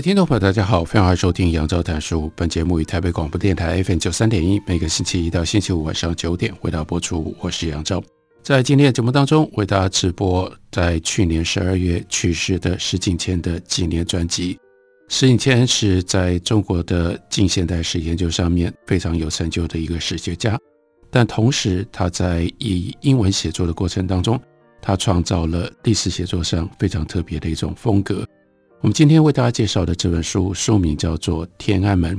[0.00, 2.32] 听众朋友，大家好，非常欢迎收听杨照谈书。
[2.34, 7.36] 本节目于台北广播电台 FM 九三点一，每个星期一到星期五晚上九点为大家播出。
[7.38, 8.02] 我是杨照，
[8.42, 14.58] 在今天的节目当中为大家直播在去年十二月去世的石景谦的纪念专辑。
[15.08, 20.58] 石景谦是在中国的近现代史研究上面非常有成就的一个史学家，
[21.10, 24.40] 但同时他在以英文写作的过程当中，
[24.80, 28.26] 他创造了历史写作上非常特别的一种风格。
[28.82, 32.16] 我们今天为大家介绍的这本书，书名叫做《天安门》，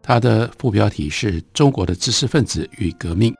[0.00, 3.34] 它的副标题是中国的知识分子与革命。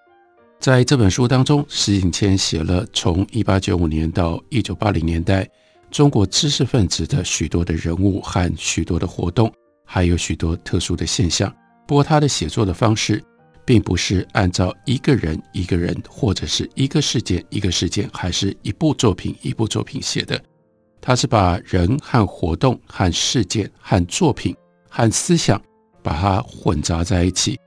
[0.58, 5.48] 在这本书当中，石景谦写了从一八九五年到一九八零年代
[5.92, 9.48] 中国知识分子的许多的人物和许多的活动，
[9.84, 11.48] 还有许多特殊的现象。
[11.86, 13.23] 不过，他的写作的方式
[13.64, 20.42] 并不是按照一个人一个人，或者是一个事件一个事件，还是一部作品一部作品写的。
[21.00, 24.55] 他是把人和活动和事件和作品
[24.89, 25.61] 和思想
[26.02, 27.58] 把它混杂在一起，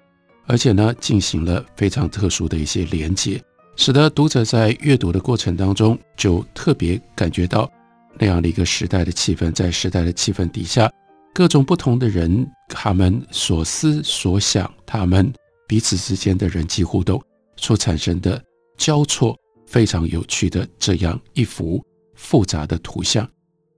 [0.45, 3.41] 而且呢，进行了非常特殊的一些连接，
[3.75, 7.71] 使得读者在阅读的过程当中就特别感觉到
[8.17, 10.91] 那样的一个时代的气氛，在时代的气氛底下，
[11.33, 15.31] 各种不同的人，他们所思所想，他们
[15.67, 17.21] 彼此之间的人际互动
[17.55, 18.41] 所产生的
[18.77, 21.81] 交错，非常有趣的这样一幅。
[22.19, 23.27] 复杂的图像，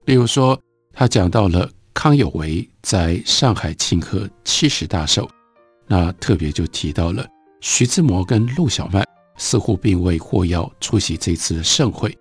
[0.05, 0.59] 例如说，
[0.91, 5.29] 他讲到了康有为在上海庆贺七十大寿，
[5.87, 7.25] 那特别就提到了
[7.61, 9.07] 徐志摩跟陆小曼
[9.37, 12.17] 似乎并未获邀出席这次的盛会，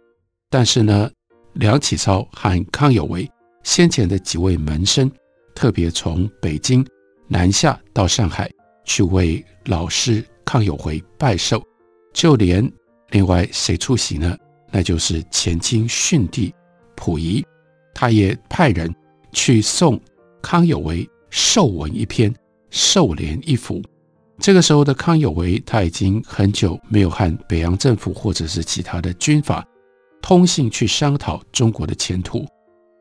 [0.50, 1.10] 但是呢，
[1.54, 3.28] 梁启超和康有为
[3.64, 5.10] 先前的几位门生
[5.54, 6.86] 特别从北京
[7.26, 8.48] 南下到上海
[8.84, 11.60] 去为老师康有为拜寿，
[12.12, 12.70] 就连
[13.10, 14.36] 另外谁出席呢？
[14.70, 16.54] 那就是前清训帝
[16.96, 17.44] 溥仪，
[17.94, 18.94] 他也派人
[19.32, 20.00] 去送
[20.42, 22.34] 康有为寿文一篇、
[22.70, 23.82] 寿联一幅。
[24.38, 29.62] 这个时候的康有为，他已经很久没有和北洋政府或者是其他的军阀
[30.22, 32.46] 通信去商讨中国的前途。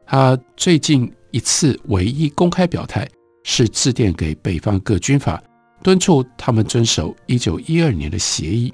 [0.05, 3.07] 他最近一次唯一公开表态，
[3.43, 5.41] 是致电给北方各军阀，
[5.81, 8.73] 敦促他们遵守一九一二年的协议，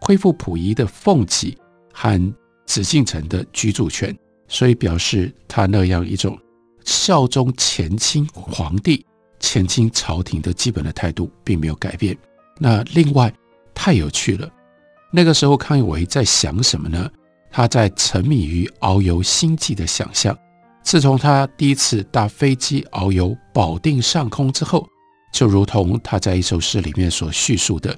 [0.00, 1.56] 恢复溥仪的凤岐。
[1.92, 2.34] 和
[2.66, 4.16] 紫禁城的居住权，
[4.48, 6.38] 所以表示他那样一种
[6.84, 9.04] 效忠前清皇帝、
[9.38, 12.16] 前清朝廷的基本的态度并没有改变。
[12.58, 13.32] 那另外
[13.74, 14.48] 太有趣了，
[15.10, 17.10] 那个时候康有为在想什么呢？
[17.50, 20.36] 他在沉迷于遨游星际的想象。
[20.82, 24.86] 自从他第一次搭飞机遨游保定上空之后，
[25.32, 27.96] 就如同他在一首诗里面所叙述的，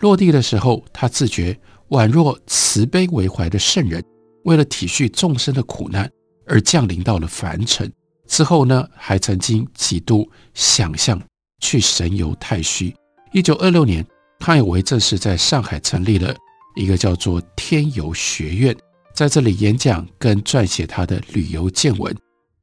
[0.00, 1.56] 落地的时候，他自觉。
[1.90, 4.04] 宛若慈悲为怀的圣人，
[4.44, 6.10] 为了体恤众生的苦难
[6.46, 7.90] 而降临到了凡尘。
[8.26, 11.20] 之后呢，还曾经几度想象
[11.60, 12.92] 去神游太虚。
[13.32, 14.04] 一九二六年，
[14.40, 16.34] 康有为正式在上海成立了
[16.74, 18.76] 一个叫做天游学院，
[19.14, 22.12] 在这里演讲跟撰写他的旅游见闻，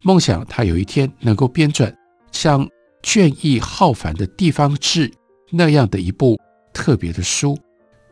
[0.01, 1.94] 梦想他有一天能够编撰
[2.33, 2.67] 像
[3.01, 5.09] 卷帙浩繁的地方志
[5.50, 6.38] 那样的一部
[6.73, 7.57] 特别的书。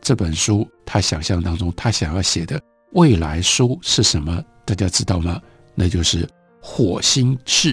[0.02, 2.60] 这本书，他想象当中，他想要写的
[2.94, 4.42] 未来书是什么？
[4.64, 5.40] 大家知道吗？
[5.76, 6.24] 那就是
[6.60, 7.72] 《火星志》。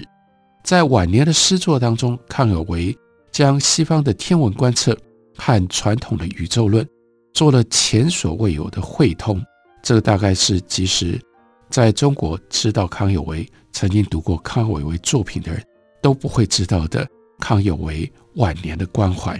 [0.62, 2.96] 在晚年的诗作当中，康有为
[3.32, 4.96] 将西方的天文观测
[5.36, 6.88] 和传统的宇宙论
[7.34, 9.42] 做了前所未有的汇通。
[9.82, 11.20] 这个大概是即使
[11.68, 15.60] 在中国知道康有为、曾经读过康有为作品的人
[16.00, 17.04] 都不会知道的
[17.40, 19.36] 康有为晚年的关怀。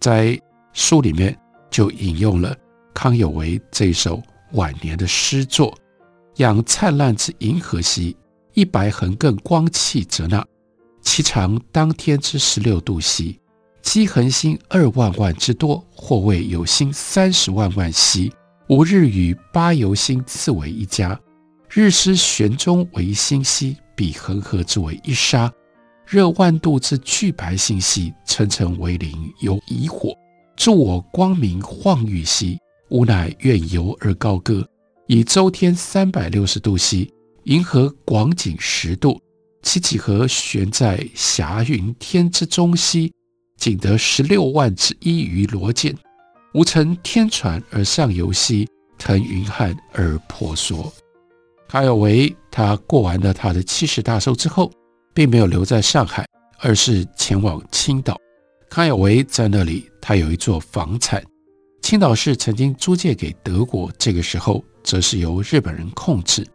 [0.00, 0.38] 在
[0.74, 1.34] 书里面。
[1.76, 2.56] 就引用了
[2.94, 5.76] 康有为这首晚年的诗作
[6.36, 8.16] ：“仰灿烂之银河兮，
[8.54, 10.42] 一白横亘光气者那，
[11.02, 13.38] 其长当天之十六度兮，
[13.82, 18.32] 积恒星二万万之多，或谓有星三十万万兮。
[18.70, 21.20] 吾日与八游星自为一家，
[21.68, 25.52] 日失玄中为星兮，比恒河之为一沙。
[26.06, 30.16] 热万度之巨白星兮，层层为林，有以火。”
[30.56, 32.58] 助我光明晃裕兮，
[32.88, 34.66] 吾乃愿游而高歌，
[35.06, 37.12] 以周天三百六十度兮
[37.44, 39.20] 银河广景十度，
[39.62, 43.12] 其几何悬在霞云天之中兮，
[43.58, 45.94] 仅得十六万之一于罗建，
[46.54, 48.66] 吾乘天船而上游兮，
[48.98, 50.92] 腾云汉而婆娑。
[51.68, 54.72] 卡有为他过完了他的七十大寿之后，
[55.12, 56.26] 并没有留在上海，
[56.60, 58.16] 而是前往青岛。
[58.68, 61.22] 康有为在那里，他有一座房产。
[61.82, 66.46] 青岛市曾经租借给德国，这个时候则是由日本人控制。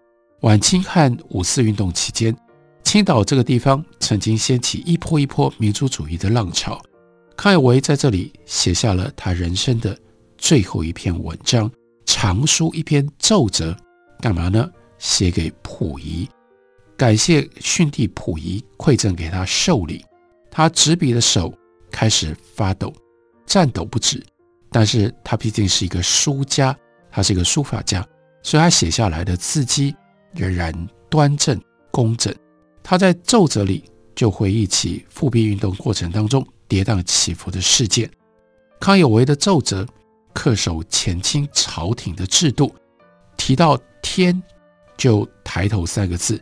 [0.42, 2.36] 晚清和五四运动期间，
[2.84, 6.82] 青岛这个地方曾经掀起一波一波民族主义的浪潮。
[7.38, 9.98] 康有为在这里写下了他人生的
[10.38, 11.72] 最后一篇文章，
[12.06, 13.76] 长书一篇奏折，
[14.20, 14.70] 干嘛呢？
[15.00, 16.28] 写给溥仪，
[16.96, 20.06] 感谢逊帝溥仪馈赠给他寿礼。
[20.52, 21.52] 他执笔的手
[21.92, 22.94] 开始发抖，
[23.46, 24.24] 颤抖不止。
[24.72, 26.76] 但是他毕竟是一个书家，
[27.12, 28.08] 他是一个书法家，
[28.42, 29.94] 所以他写下来的字迹
[30.34, 30.74] 仍然
[31.10, 31.62] 端正
[31.92, 32.34] 工整。
[32.82, 33.84] 他在奏折里
[34.16, 38.10] 就回忆起复辟运动过程当中跌宕起伏的事件。
[38.80, 39.86] 康有为的奏折
[40.34, 42.74] 恪守前清朝廷的制度，
[43.36, 44.42] 提到天
[44.98, 46.42] 就抬头三个字，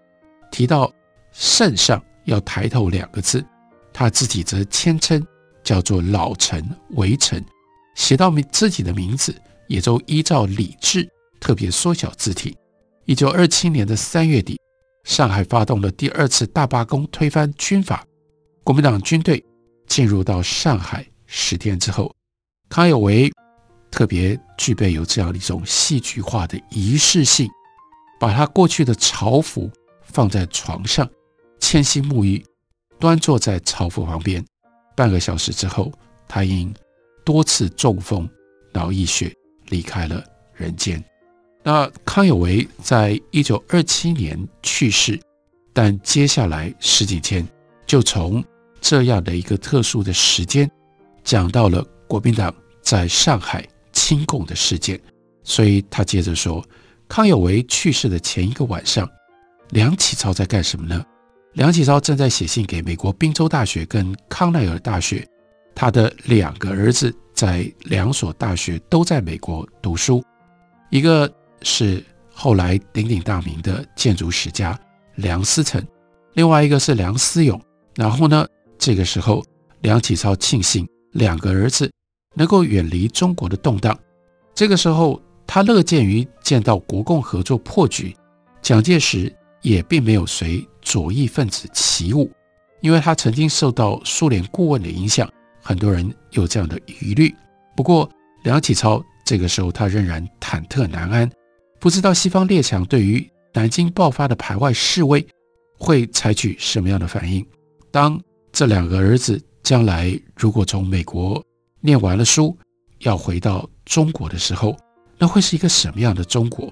[0.51, 0.91] 提到
[1.31, 3.43] 圣上要抬头两个字。
[3.91, 5.25] 他自己则谦称
[5.69, 7.45] 叫做老臣、微臣。
[7.93, 11.07] 写到自己的名字，也都依照礼制
[11.39, 12.57] 特别缩小字体。
[13.05, 14.59] 一九二七年的三月底，
[15.03, 18.03] 上海发动了第二次大罢工，推翻军阀。
[18.63, 19.45] 国民党军队
[19.85, 22.11] 进入到上海十天之后，
[22.67, 23.31] 康有为
[23.91, 27.47] 特别具备有这样一种戏剧化的仪式性，
[28.19, 29.69] 把他过去的朝服
[30.01, 31.07] 放在床上，
[31.59, 32.43] 潜心沐浴，
[32.99, 34.43] 端坐在朝服旁边。
[34.99, 35.89] 半个小时之后，
[36.27, 36.73] 他因
[37.23, 38.29] 多次中风，
[38.73, 39.33] 脑溢血，
[39.69, 40.21] 离开了
[40.53, 41.01] 人间。
[41.63, 45.17] 那康有为在一九二七年去世，
[45.71, 47.47] 但接下来十几天
[47.87, 48.43] 就从
[48.81, 50.69] 这样的一个特殊的时间
[51.23, 54.99] 讲到了国民党在上海清共的事件。
[55.45, 56.61] 所以他接着说，
[57.07, 59.09] 康有为去世的前一个晚上，
[59.69, 61.01] 梁启超在干什么呢？
[61.53, 65.27] 梁启超正在写信给美国宾州大学跟康奈尔大学。
[65.73, 70.23] 他的两个儿子在两所大学都在美国读书，
[70.89, 71.31] 一个
[71.61, 72.03] 是
[72.33, 74.77] 后来鼎鼎大名的建筑史家
[75.15, 75.81] 梁思成，
[76.33, 77.59] 另外一个是梁思永。
[77.95, 78.45] 然后呢，
[78.77, 79.43] 这个时候
[79.81, 81.89] 梁启超庆幸两个儿子
[82.35, 83.97] 能够远离中国的动荡。
[84.53, 88.13] 这个时候，他乐见于见到国共合作破局，
[88.61, 92.31] 蒋介石也并没有随左翼分子起舞，
[92.81, 95.31] 因为他曾经受到苏联顾问的影响。
[95.61, 97.31] 很多人有这样的疑虑，
[97.75, 98.09] 不过
[98.43, 101.29] 梁启超这个时候他仍然忐忑难安，
[101.79, 105.23] 不知道西方列强对于南京爆发的排外示威
[105.77, 107.45] 会采取什么样的反应。
[107.91, 108.19] 当
[108.51, 111.39] 这两个儿子将来如果从美国
[111.81, 112.57] 念完了书
[113.01, 114.75] 要回到中国的时候，
[115.19, 116.67] 那会是一个什么样的中国？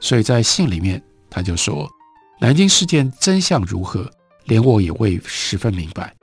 [0.00, 1.88] 所以在信里面他就说
[2.40, 4.10] ：“南京事件真相如何，
[4.46, 6.16] 连我也未十分明白。”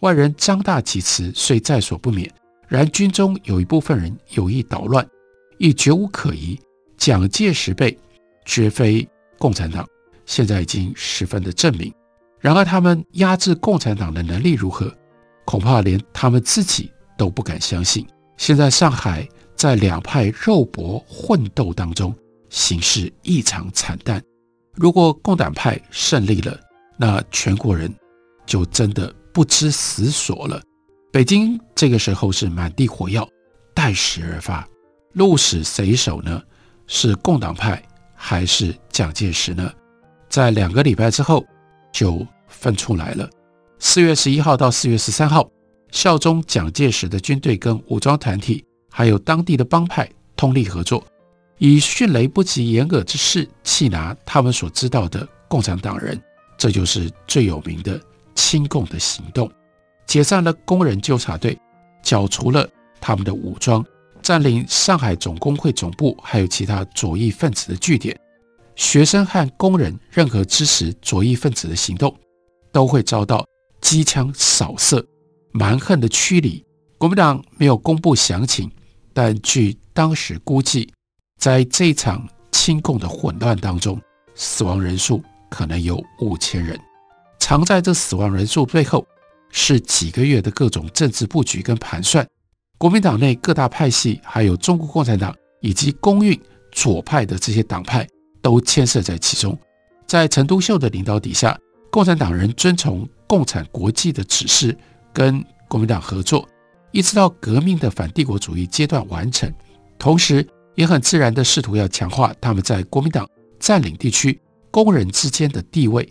[0.00, 2.32] 外人张大其词，虽在所不免。
[2.68, 5.04] 然军中有一部分人有意捣乱，
[5.58, 6.58] 亦绝无可疑。
[6.96, 7.98] 蒋介石辈
[8.44, 9.84] 绝非共产党，
[10.26, 11.92] 现在已经十分的证明。
[12.38, 14.94] 然而他们压制共产党的能力如何，
[15.44, 18.06] 恐怕连他们自己都不敢相信。
[18.36, 22.14] 现在上海在两派肉搏混斗当中，
[22.48, 24.22] 形势异常惨淡。
[24.74, 26.58] 如果共党派胜利了，
[26.96, 27.92] 那全国人
[28.46, 29.14] 就真的。
[29.34, 30.62] 不知死所了。
[31.12, 33.28] 北京这个时候是满地火药，
[33.74, 34.64] 待时而发。
[35.14, 36.40] 鹿死谁手呢？
[36.86, 37.82] 是共党派
[38.14, 39.68] 还是蒋介石呢？
[40.28, 41.44] 在两个礼拜之后
[41.92, 43.28] 就分出来了。
[43.80, 45.50] 四月十一号到四月十三号，
[45.90, 51.04] 效忠蒋介石的军队跟武装团体，还有当地的帮派通力合作，
[51.58, 56.20] 以迅雷不及掩耳之势气拿他们所知道的共产党人。
[56.56, 58.00] 这就是最有名的。
[58.36, 59.48] 清共的行动，
[60.06, 61.56] 解散了工人纠察队，
[62.02, 62.68] 剿除了
[63.00, 63.84] 他们的武装，
[64.20, 68.18] 占领上海总工会总部，还有其他左翼分子的据点。
[68.74, 72.12] 学生和工人任何支持左翼分子的行动，
[72.72, 73.46] 都会遭到
[73.80, 75.04] 机枪扫射、
[75.52, 76.64] 蛮横的驱离。
[76.98, 78.68] 国民党没有公布详情，
[79.12, 80.92] 但据当时估计，
[81.44, 84.00] 在这场清共的混乱当中，
[84.34, 86.80] 死亡人数可能有五千人。
[87.38, 89.06] 藏在这死亡人数背后，
[89.50, 92.26] 是几个月的各种政治布局跟盘算。
[92.78, 96.40] 国民党内各大派系，还有中国共产党以及公运
[96.72, 98.08] 左派的这些党派，
[98.40, 99.54] 都牵涉在其中。
[100.06, 101.54] 在陈独秀的领导底下，
[101.90, 104.74] 共产党人遵从共产国际的指示，
[105.12, 106.48] 跟国民党合作，
[106.90, 109.52] 一直到革命的反帝国主义阶段完成，
[109.98, 113.28] 同时也很自然地试图要强化他们在国民党
[113.58, 114.38] 占领地区
[114.70, 116.08] 工人之间的地位。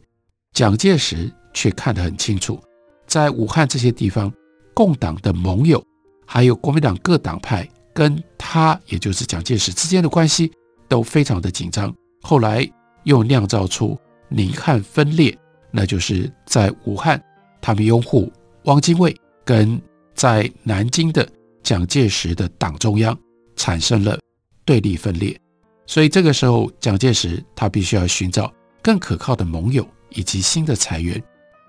[0.53, 2.59] 蒋介石却看得很清楚，
[3.07, 4.31] 在武汉这些地方，
[4.73, 5.83] 共党的盟友
[6.25, 10.51] 还有国民党各党派跟他，也就是蒋介石之间的关系
[10.87, 11.93] 都非常的紧张。
[12.21, 12.67] 后来
[13.03, 13.97] 又酿造出
[14.29, 15.37] 宁汉分裂。
[15.75, 17.19] 那就是在武汉，
[17.59, 18.31] 他们拥护
[18.65, 19.81] 汪精卫，跟
[20.13, 21.27] 在南京的
[21.63, 23.17] 蒋介石的党中央
[23.55, 24.19] 产生了
[24.65, 25.39] 对立分裂，
[25.85, 28.51] 所以这个时候，蒋介石他必须要寻找
[28.81, 31.21] 更可靠的盟友以及新的财源。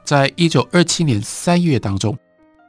[0.04, 2.16] 在一九二七年三月当中，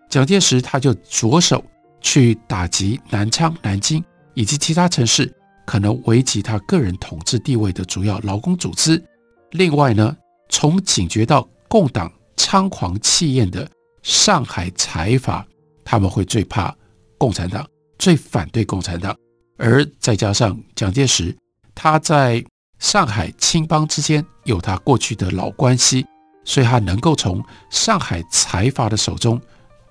[0.10, 1.64] 蒋介石他就着手
[2.02, 4.04] 去打击南昌、南京
[4.34, 5.34] 以及其他城市
[5.66, 9.04] 可能危及他个人统治地位的主要劳工组织。
[9.52, 10.16] 另外呢，
[10.50, 13.70] 从警觉到共党猖狂气焰的
[14.02, 15.46] 上海财阀，
[15.84, 16.76] 他们会最怕
[17.18, 17.68] 共产党，
[17.98, 19.16] 最反对共产党，
[19.58, 21.36] 而再加上蒋介石
[21.74, 22.44] 他在
[22.80, 26.06] 上海青帮之间有他过去的老关系，
[26.44, 29.40] 所以他能够从上海财阀的手中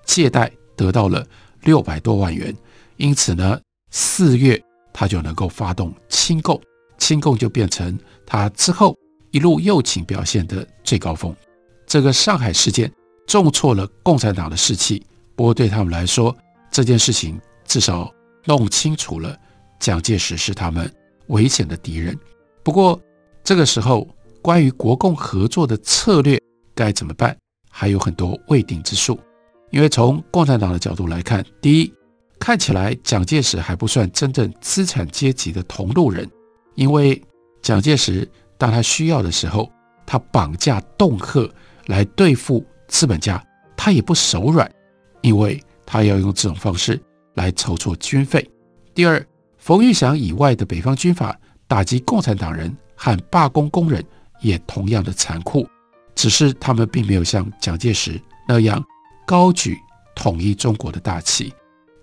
[0.05, 1.25] 借贷得到了
[1.61, 2.55] 六百多万元，
[2.97, 3.59] 因此呢，
[3.91, 4.61] 四月
[4.93, 6.61] 他就能够发动清共，
[6.97, 8.95] 清共就变成他之后。
[9.31, 11.35] 一路右倾表现的最高峰，
[11.85, 12.89] 这个上海事件
[13.27, 15.05] 重挫了共产党的士气。
[15.35, 16.33] 不过对他们来说，
[16.71, 18.09] 这件事情至少
[18.45, 19.37] 弄清楚了
[19.79, 20.91] 蒋介石是他们
[21.27, 22.17] 危险的敌人。
[22.63, 22.99] 不过
[23.43, 24.07] 这个时候，
[24.41, 26.39] 关于国共合作的策略
[26.73, 27.35] 该怎么办，
[27.69, 29.19] 还有很多未定之数。
[29.71, 31.93] 因为从共产党的角度来看，第一，
[32.39, 36.29] 看起来蒋介石还不算真正资产阶级的同路人，
[36.75, 37.21] 因为
[37.61, 38.27] 蒋介石。
[38.57, 39.69] 当他需要的时候，
[40.05, 41.53] 他绑架恫吓
[41.87, 44.71] 来对付资本家，他也不手软，
[45.21, 46.97] 因为他要用这种方式
[47.33, 48.49] 来筹措军费。
[48.93, 49.21] 第二，
[49.65, 51.35] 冯玉祥以外的北方军阀
[51.67, 54.05] 打击共产党人和罢工工人
[54.39, 55.67] 也同样的残酷，
[56.13, 58.79] 只是他们并没有像蒋介石那样
[59.25, 59.75] 高举
[60.15, 61.51] 统一中国的大旗，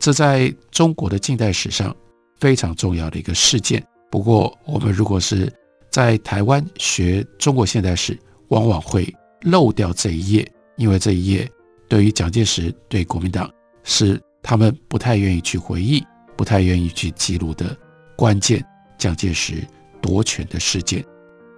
[0.00, 1.94] 这在中国的近代史上
[2.40, 3.80] 非常重要的一个事件。
[4.10, 5.48] 不过，我们如果是
[5.88, 9.06] 在台湾学中国现代史，往往会
[9.42, 11.48] 漏掉这一页，因为这一页
[11.86, 13.48] 对于蒋介石对国民党
[13.84, 16.04] 是他们不太愿意去回忆、
[16.36, 17.76] 不太愿意去记录的
[18.16, 18.64] 关键。
[18.98, 19.66] 蒋介石
[20.00, 21.04] 夺权的事件，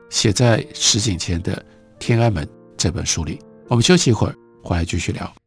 [0.08, 1.54] 写在石景前的
[1.98, 2.42] 《天安门》
[2.74, 3.38] 这本书里。
[3.68, 5.43] 我们休息一会儿，回来继续聊。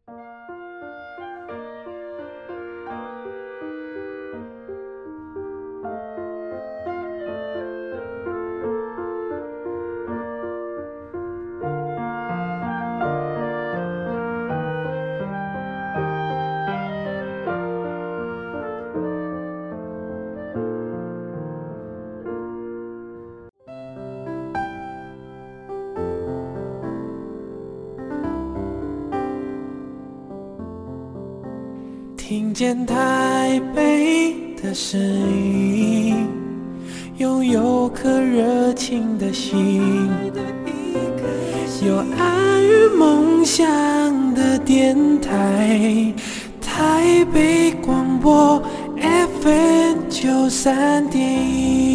[50.10, 51.88] 九三点一。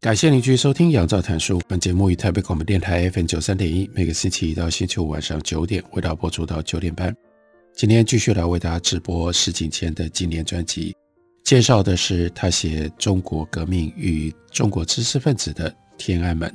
[0.00, 1.58] 感谢您继续收听《杨照谈书》。
[1.68, 7.16] 本节目于台北广播电台 FM 九三点一，每个星期一到星期五晚上九点，为大家播出到九点半。
[7.74, 10.94] 今天继续来为大家直播石景谦的纪念专辑，
[11.42, 16.52] 介绍的是他写中国革命与中国知识分子的天安门。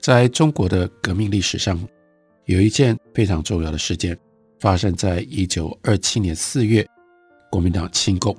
[0.00, 1.78] 在中国的革命历史上，
[2.44, 4.16] 有一件非常重要的事件
[4.60, 6.86] 发生在一九二七年四月，
[7.50, 8.36] 国民党清共。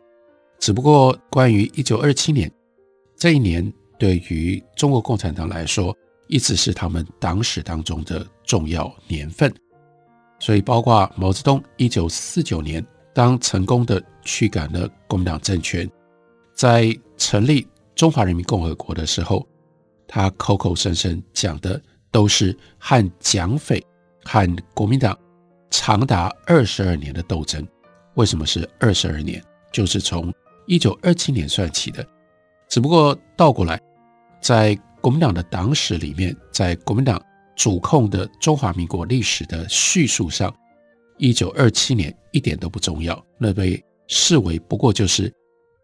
[0.59, 2.51] 只不过，关于一九二七年
[3.15, 3.71] 这一年。
[3.99, 5.91] 对于中国共产党来说，
[6.27, 9.51] 一直是他们党史当中的重要年份。
[10.39, 15.89] 所以，包括毛泽东一九四九年当成功的驱赶了国民党政权，
[16.53, 19.45] 在成立中华人民共和国的时候，
[20.07, 23.83] 他口口声声讲的都是和蒋匪、
[24.23, 25.17] 和国民党
[25.71, 27.67] 长达二十二年的斗争。
[28.13, 29.43] 为什么是二十二年？
[29.71, 30.33] 就是从
[30.65, 32.07] 一九二七年算起的。
[32.69, 33.79] 只不过倒过来，
[34.39, 37.21] 在国民党的党史里面，在国民党
[37.57, 40.55] 主控的中华民国历史的叙述上，
[41.17, 45.33] 一九二七年一点都不重要，那被视为不过就是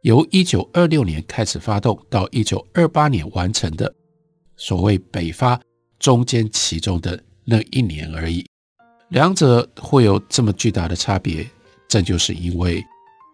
[0.03, 3.93] 由一九二六年开始发动到一九二八年完成的
[4.55, 5.59] 所谓北伐
[5.97, 8.45] 中间其中的那一年而已。
[9.09, 11.45] 两者会有这么巨大的差别，
[11.87, 12.83] 这就是因为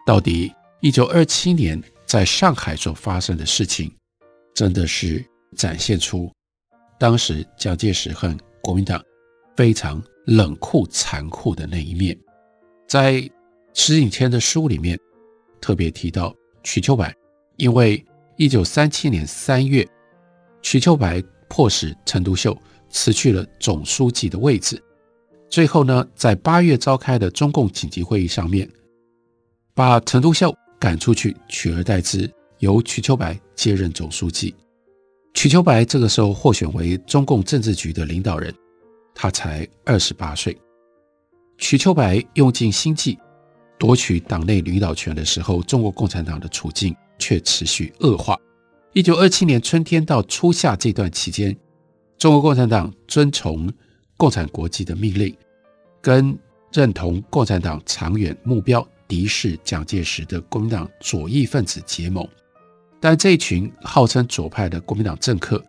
[0.06, 3.92] 到底一九二七年在上海所发生的事情，
[4.54, 5.24] 真的是
[5.56, 6.32] 展现出
[7.00, 9.02] 当时蒋介石和国民党
[9.56, 12.16] 非常冷酷残酷的那一面。
[12.88, 13.22] 在
[13.74, 15.00] 石景谦的书里面
[15.62, 17.16] 特别提到，瞿秋白
[17.56, 19.88] 因为一九三七年三月，
[20.62, 22.56] 瞿秋白迫使陈独秀
[22.90, 24.82] 辞去了总书记的位置。
[25.50, 28.70] 最后呢，在八月召开的中共紧急会议上面，
[29.74, 32.30] 把陈独秀赶出去，取而代之，
[32.60, 34.54] 由瞿秋白接任总书记。
[35.34, 38.54] 瞿秋白这个时候获选为中共政治局的领导人，
[39.16, 40.58] 他才二十八岁。
[41.58, 43.18] 瞿秋白用尽心计
[43.78, 48.38] 夺取党内领导权的时候，中国共产党的处境却持续恶化。
[48.94, 51.56] 一九二七年春天到初夏这段期间，
[52.18, 53.72] 中国共产党遵从。
[54.18, 55.34] 共产国际的命令，
[56.02, 56.38] 跟
[56.74, 62.28] 认同共产党长远目标、敌视蒋介石的国民党左翼分子结盟，
[63.00, 65.64] 但这一群号称左派的国民党政客，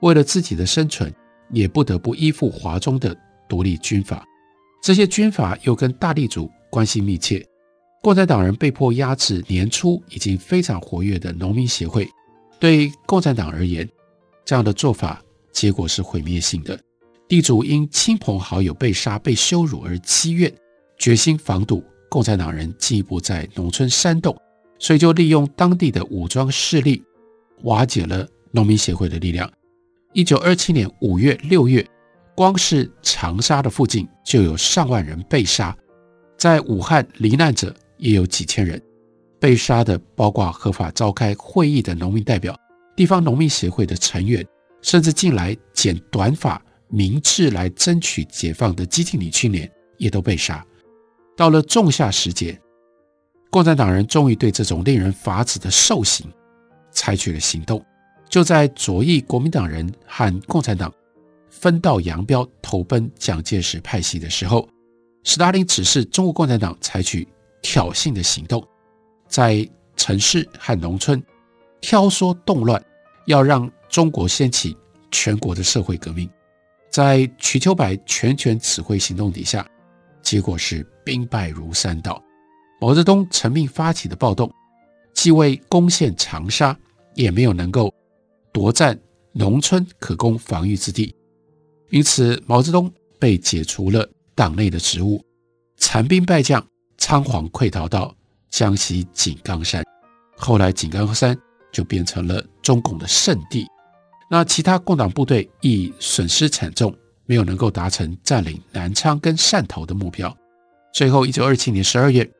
[0.00, 1.12] 为了自己的生存，
[1.50, 3.16] 也不得不依附华中的
[3.48, 4.24] 独立军阀。
[4.82, 7.46] 这些军阀又跟大地主关系密切，
[8.02, 12.08] 共产党人被迫压制年初已经非常活跃的农民协会。
[12.58, 13.88] 对共产党而言，
[14.44, 16.78] 这样的做法结果是毁灭性的。
[17.26, 20.52] 地主因亲朋好友被杀、被羞辱而积怨，
[20.98, 24.36] 决心防堵共产党人进一步在农村煽动，
[24.78, 27.02] 所以就利用当地的武装势力，
[27.62, 29.50] 瓦解了农民协会的力量。
[30.12, 31.86] 一九二七年五月、六月，
[32.36, 35.76] 光是长沙的附近就有上万人被杀，
[36.36, 38.80] 在武汉罹难者也有几千人。
[39.40, 42.58] 被杀的包括合法召开会议的农民代表、
[42.96, 44.46] 地方农民协会的成员，
[44.80, 46.60] 甚至近来剪短发。
[46.88, 50.64] 明智来争取解放的激进女青年也都被杀。
[51.36, 52.56] 到了仲夏时节，
[53.54, 56.26] 共产党人终于对这种令人发指的兽行
[56.90, 57.80] 采取了行动。
[58.28, 60.92] 就在左翼国民党人和共产党
[61.50, 64.68] 分道扬镳投奔蒋介石派系的时候，
[65.22, 67.28] 斯大林指示中国共产党采取
[67.62, 68.60] 挑衅的行动，
[69.28, 69.64] 在
[69.94, 71.22] 城市和农村
[71.80, 72.84] 挑唆动乱，
[73.26, 74.76] 要让中国掀起
[75.12, 76.28] 全国的社会革命。
[76.90, 79.64] 在瞿秋白全权指挥行动底下，
[80.22, 82.20] 结果是兵败如山倒。
[82.84, 84.52] 毛泽东承命发起的暴动，
[85.14, 86.78] 既未攻陷长沙，
[87.14, 87.90] 也没有能够
[88.52, 89.00] 夺占
[89.32, 91.14] 农村可供防御之地，
[91.88, 95.24] 因此毛泽东被解除了党内的职务，
[95.78, 96.62] 残兵败将，
[96.98, 98.14] 仓皇溃逃到
[98.50, 99.82] 江西井冈山。
[100.36, 101.34] 后来井冈山
[101.72, 103.66] 就变成了中共的圣地。
[104.30, 106.94] 那其他共党部队亦损失惨重，
[107.24, 110.36] 没有能够达成占领南昌跟汕头的目标。
[110.92, 112.30] 最后，一九二七年十二月，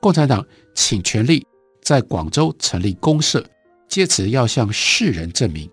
[0.00, 1.46] 共产党请全力
[1.82, 3.44] 在广州成立公社，
[3.86, 5.70] 借此要向世人证明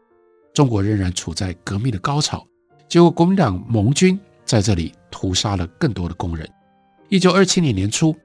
[0.53, 2.45] 中国仍然处在革命的高潮。
[2.89, 6.47] 结果，国民党盟军在这里屠杀了更多的工人。
[7.09, 8.15] 一九二七年年初，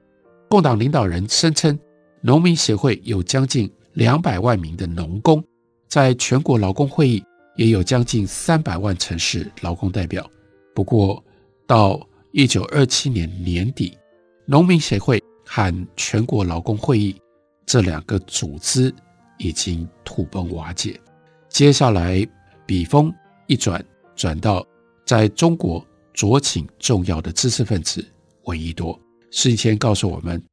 [0.49, 1.77] 共党领导人声称，
[2.21, 5.41] 农民协会有将近两百万名的农工。
[5.87, 7.23] 在全国劳工会议
[7.55, 10.29] 也有将近三百万城市劳工代表。
[10.75, 11.23] 不过，
[11.65, 13.97] 到一九二七年年底，
[14.45, 15.22] 农民协会
[15.55, 17.15] 和全国劳工会议
[17.63, 18.91] 这两个组织
[19.37, 20.99] 已经土崩瓦解。
[21.47, 22.27] 接下来，
[22.65, 23.13] 笔锋
[23.45, 23.85] 一转，
[24.15, 24.65] 转到
[25.05, 28.03] 在中国左倾重要的知识分子
[28.45, 28.99] 闻一多。
[29.29, 30.43] 史以前告诉我们，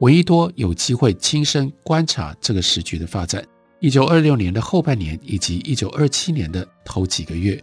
[0.00, 3.42] 闻一多有机会亲身观察这个时局的发展。
[3.78, 7.58] 一九二六年的后半年以及一九二七年的头几个月，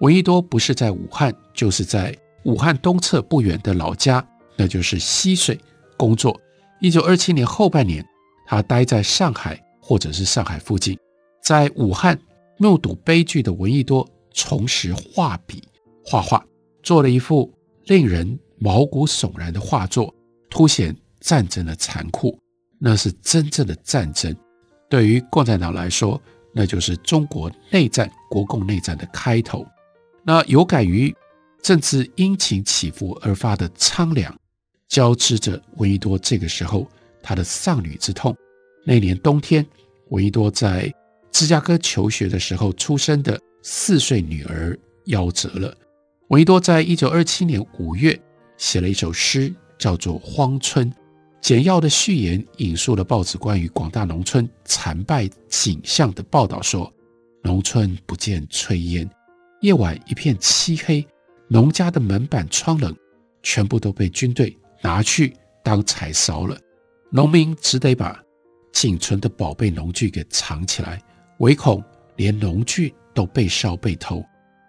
[0.00, 5.60] 闻一多不是在武汉，就是在武汉东侧不远的老家，那就是溪水
[5.98, 6.40] 工作。
[6.80, 8.02] 一九二七年后半年，
[8.46, 10.96] 他待在上海或者是上海附近，
[11.42, 12.18] 在武汉
[12.56, 15.62] 目睹悲剧的闻一多，重拾画笔
[16.04, 16.42] 画画，
[16.82, 17.52] 做了一幅
[17.86, 20.14] 令人毛骨悚然的画作，
[20.48, 22.38] 凸显战争的残酷，
[22.78, 24.34] 那是真正的战争。
[24.88, 26.20] 对于共产党来说，
[26.54, 29.66] 那就是中国内战、国共内战的开头。
[30.24, 31.14] 那有感于
[31.62, 34.34] 政治阴晴起伏而发的苍凉，
[34.88, 36.86] 交织着闻一多这个时候
[37.22, 38.36] 他的丧女之痛，
[38.84, 39.64] 那年冬天，
[40.08, 40.92] 闻一多在
[41.30, 45.76] 芝加哥求学的时候出生的四岁女儿夭折了。
[46.28, 48.18] 闻一多在一九二七年五月
[48.56, 50.90] 写了一首诗，叫做《荒村》。
[51.40, 56.92] 简要的序言引述了报纸关于广大农村惨败景象的报道，说：
[57.42, 59.08] 农村不见炊烟，
[59.60, 61.06] 夜晚一片漆黑，
[61.46, 62.94] 农家的门板窗棱
[63.42, 66.58] 全部都被军队拿去当柴烧了，
[67.10, 68.22] 农民只得把
[68.72, 71.02] 仅存的宝贝农具给藏起来，
[71.38, 71.82] 唯恐
[72.16, 74.24] 连农具都被烧被偷。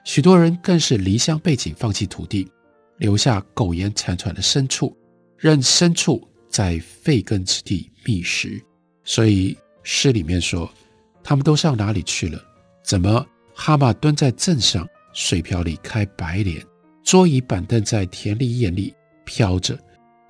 [0.05, 2.49] 许多人更是离乡背井，放弃土地，
[2.97, 4.95] 留下苟延残喘的牲畜，
[5.37, 6.25] 任牲畜。
[6.51, 8.59] 在废耕之地觅食，
[9.03, 10.67] 所以诗里面说，
[11.23, 12.43] 他们都上哪里去了？
[12.83, 16.59] 怎么蛤蟆蹲在镇上，水瓢里开白莲，
[17.03, 19.77] 桌椅板凳在田里眼里飘着，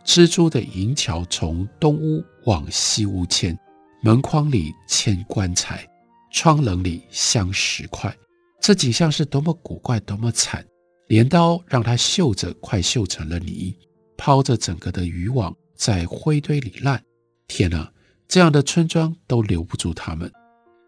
[0.10, 3.56] 蜘蛛的银桥从东屋往西屋迁，
[4.02, 5.88] 门框里嵌棺材，
[6.32, 8.12] 窗棱里镶石块。
[8.60, 10.66] 这景象是多么古怪，多么惨！
[11.10, 13.78] 镰刀让他锈着，快锈成了泥，
[14.18, 15.56] 抛着整个的渔网。
[15.76, 17.00] 在灰堆里烂，
[17.48, 17.88] 天哪！
[18.28, 20.30] 这样的村庄都留不住他们。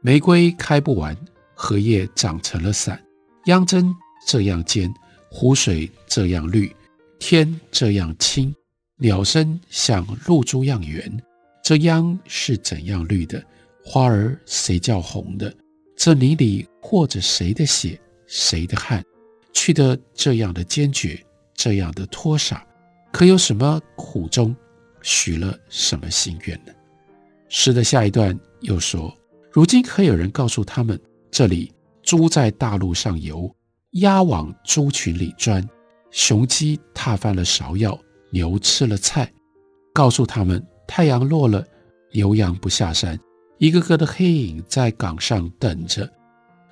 [0.02, 1.16] 玫瑰开不完，
[1.54, 3.00] 荷叶长成了伞。
[3.46, 3.94] 秧针
[4.26, 4.92] 这样尖，
[5.30, 6.76] 湖水这样绿，
[7.20, 8.54] 天这样青，
[9.04, 11.12] 鸟声像露珠样圆。
[11.64, 13.44] 这秧是怎样绿的？
[13.84, 15.52] 花儿谁叫红的？
[15.98, 19.04] 这泥里和着谁的血，谁的汗？
[19.54, 21.20] 去得这样的坚决，
[21.56, 22.64] 这样的脱洒，
[23.12, 24.56] 可有什么苦衷？
[25.02, 26.72] 许了什么心愿呢？
[27.50, 29.12] 诗的下一段又说：
[29.52, 33.52] 如今可有人告诉他们，这里猪在大路上游，
[33.94, 35.68] 鸭往猪群里钻，
[36.12, 38.00] 雄鸡踏翻了芍药，
[38.32, 39.32] 牛吃了菜。
[39.94, 41.64] 告诉他们，太阳落了，
[42.14, 43.20] 牛羊不下山，
[43.60, 46.10] 一个个的黑影在岗上等着。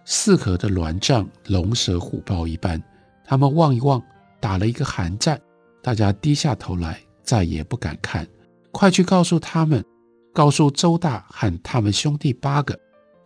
[0.05, 2.81] 四合的乱帐，龙蛇虎豹一般。
[3.23, 4.01] 他们望一望，
[4.39, 5.39] 打了一个寒战。
[5.83, 6.99] 大家低下头来。
[7.21, 8.27] 再也不敢看，
[8.71, 9.85] 快去告诉他们，
[10.33, 12.75] 告诉周大和他们兄弟八个，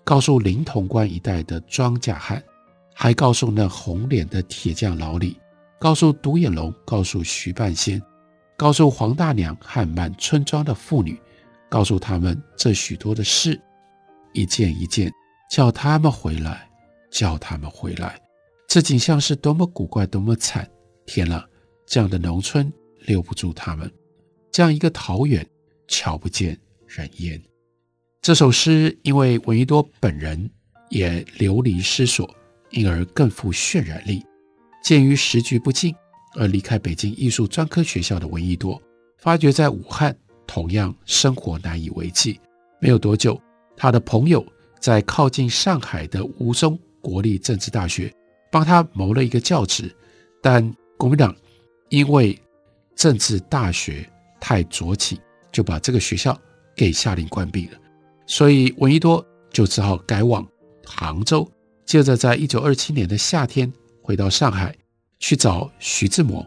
[0.04, 2.44] 告诉临潼关一带的庄稼汉，
[2.94, 5.38] 还告诉那红脸的铁匠老李，
[5.80, 8.02] 告诉独眼龙，告诉徐半仙，
[8.58, 11.20] 告诉黄大娘和满村庄的妇女，
[11.70, 13.60] 告诉他们这许多的事，
[14.34, 15.12] 一件一件，
[15.50, 16.70] 叫他们回来，
[17.12, 18.20] 叫他们回来。
[18.68, 20.70] 这景象是多么古怪，多么惨！
[21.06, 21.46] 天哪，
[21.86, 22.72] 这样的农村。
[23.06, 23.92] 留不住他们，
[24.50, 25.46] 这样一个桃园，
[25.90, 27.44] 瞧不见人烟。
[28.22, 30.50] 这首诗因为闻一多本人
[30.90, 32.34] 也流离失所，
[32.70, 34.24] 因而更富渲染力。
[34.82, 35.94] 鉴于时局不济，
[36.36, 38.82] 而离开北京艺术专科学校的闻一多，
[39.18, 40.16] 发觉在武汉
[40.48, 42.40] 同样生活难以为继。
[42.80, 43.40] 没有多久，
[43.78, 44.46] 他的朋友
[44.80, 48.14] 在靠近上海的吴淞国立政治大学
[48.52, 49.90] 帮他谋了一个教职，
[50.42, 51.36] 但国民党
[51.90, 52.38] 因为
[52.96, 55.18] 政治大学太左倾，
[55.52, 56.40] 就把这个学校
[56.76, 57.78] 给下令关闭了。
[58.26, 60.46] 所以闻一多就只好改往
[60.86, 61.50] 杭州，
[61.86, 64.76] 接着在一九二七年的夏天回到上海
[65.24, 66.46] 去找徐志摩，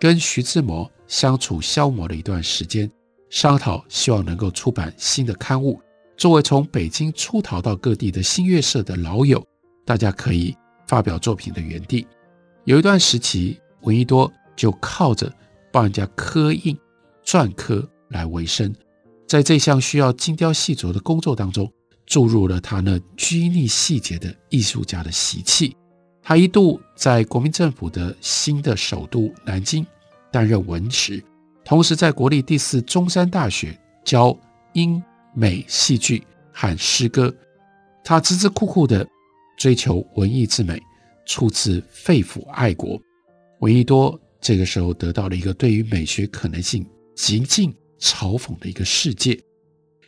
[0.00, 2.90] 跟徐志摩相处消磨了一段时间，
[3.28, 5.78] 商讨希望能够出版新的刊物，
[6.16, 9.46] 作为从北京出逃到各地的新月社的老友，
[9.84, 10.56] 大家可以
[10.88, 12.06] 发表作品的园地。
[12.64, 15.30] 有一段时期，闻一多就靠着。
[15.70, 16.78] 帮人家刻印、
[17.26, 18.72] 篆刻来维生，
[19.26, 21.70] 在这项需要精雕细琢的工作当中，
[22.06, 25.76] 注入了他那拘泥细节的艺术家的习气。
[26.24, 29.86] 他一度在国民政府的新的首都南京
[30.32, 31.22] 担任文职，
[31.62, 34.34] 同时在国立第四中山大学教
[34.72, 35.00] 英
[35.34, 37.32] 美戏剧和诗歌。
[38.02, 39.06] 他孜孜酷酷地
[39.58, 40.82] 追求文艺之美，
[41.26, 42.98] 出自肺腑爱国。
[43.60, 44.18] 闻一多。
[44.40, 49.40] 这个时候得到了一个对于美学可能性极尽嘲讽的一个世界，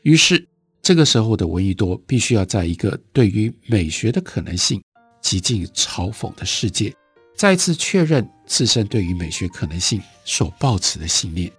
[0.03, 0.47] 于是
[0.83, 4.79] 这个时候的闻一多必须要在一个对于美学的可能性
[5.27, 6.95] 极尽嘲讽的世界，
[7.37, 11.51] 再次确认自身对于美学可能性所抱持的信念。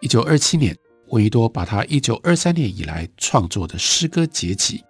[0.00, 0.76] 一九二七年，
[1.10, 4.82] 闻一多把他一九二三年以来创作的诗歌结集，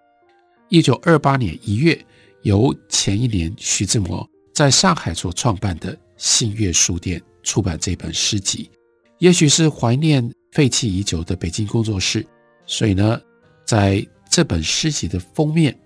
[0.71, 2.03] 一九二八年一月
[2.45, 5.95] 由前一年徐志摩在上海所创办的。
[6.17, 8.71] 新月书店出版这本诗集，
[9.19, 12.25] 也许是怀念废弃已久的北京工作室，
[12.65, 13.21] 所以呢，
[13.67, 15.77] 在这本诗集的封面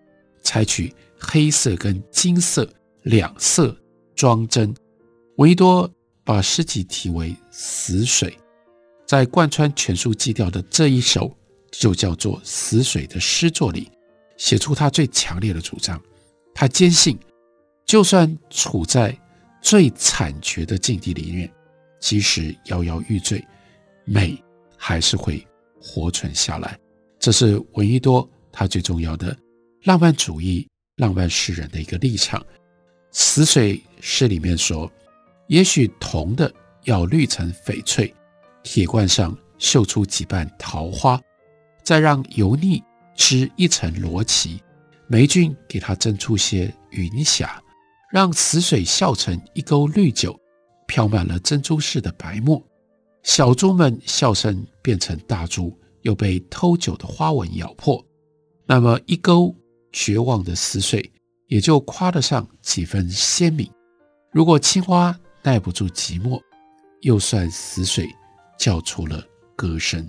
[0.42, 2.68] 采取黑色跟金色
[3.02, 3.76] 两色
[4.14, 4.74] 装帧。
[5.36, 5.90] 闻一多
[6.24, 8.30] 把诗集题为《死水》，
[9.06, 11.36] 在贯穿全书基调的这一首
[11.70, 13.90] 就叫做《死水》的诗作里，
[14.36, 16.00] 写出他最强烈的主张。
[16.54, 17.18] 他坚信，
[17.86, 19.16] 就算处在
[19.62, 21.52] 最惨绝的境地里面，
[22.00, 23.44] 即使摇摇欲坠，
[24.04, 24.36] 美
[24.76, 25.46] 还是会
[25.80, 26.78] 活存下来。
[27.20, 29.36] 这是闻一多他最重要的
[29.84, 32.38] 浪漫主义、浪漫诗人的一个立场。
[33.10, 34.90] 《死水》诗里面说
[35.48, 36.52] ：“也许铜的
[36.84, 38.14] 要绿成翡翠，
[38.62, 41.18] 铁罐上绣出几瓣桃花，
[41.82, 42.82] 再让油腻
[43.16, 44.60] 织一层罗绮。”
[45.10, 47.62] 霉菌给它蒸出些云霞，
[48.12, 50.38] 让死水笑成一沟绿酒，
[50.86, 52.62] 飘满了珍珠似的白沫。
[53.22, 58.04] 小猪们笑声变成大猪，又被偷酒的花纹咬破。
[58.66, 59.56] 那么一沟
[59.92, 61.10] 绝望的死水，
[61.46, 63.70] 也就夸得上几分鲜明。
[64.32, 66.40] 如果青蛙耐不住寂寞，
[67.00, 68.08] 又算死水
[68.58, 69.22] 叫出了
[69.56, 70.08] 歌声。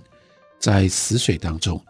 [0.58, 1.82] 在死水当中，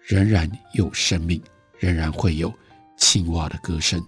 [0.00, 1.40] 仍然有生命。
[1.78, 2.50] 仍然会有
[2.96, 4.02] 青蛙的歌声，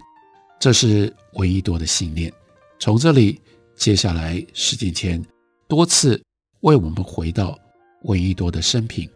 [0.59, 2.33] 这是闻一多的信念。
[2.79, 3.39] 从这里，
[3.75, 5.23] 接下来史景迁
[5.67, 6.19] 多次
[6.61, 7.55] 为我们回到
[8.05, 9.07] 闻一多的生平，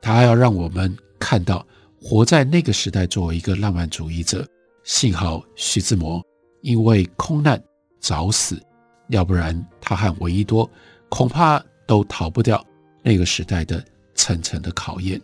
[0.00, 1.66] 他要让我们看到
[2.00, 4.46] 活在那个时代作为一个浪漫主义者。
[4.84, 6.24] 幸好徐志摩
[6.62, 7.62] 因为空难
[8.00, 8.58] 早死，
[9.08, 10.70] 要不然他和闻一多
[11.10, 12.64] 恐怕都逃不掉
[13.02, 13.84] 那个时代的
[14.14, 15.20] 层层的考验。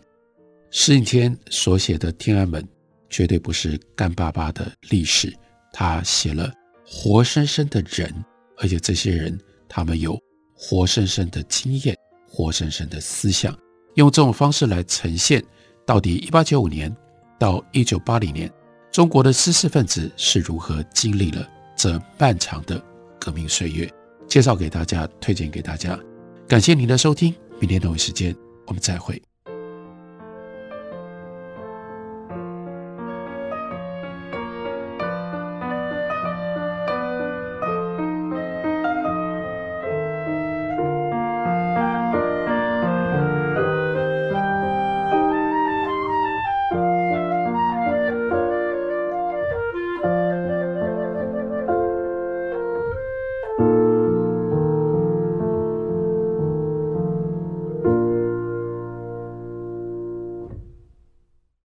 [0.69, 2.61] 史景迁所写的《天安门》
[3.09, 5.33] 绝对不是干巴巴的历史，
[5.73, 6.53] 他写了
[6.85, 8.13] 活生生的人，
[8.57, 9.35] 而且这些人
[9.67, 10.15] 他们有
[10.53, 13.57] 活生生的经验、活生生的思想，
[13.95, 15.43] 用这种方式来呈现
[15.85, 16.93] 到底一八九五年
[17.37, 18.51] 到一九八零年
[18.91, 22.83] 中国的知识分子是如何经历了这漫长的
[23.19, 23.87] 革命岁月。
[24.27, 25.97] 介绍给大家，推荐给大家，
[26.47, 29.21] 感谢您的收听，明天同一时间我们再会。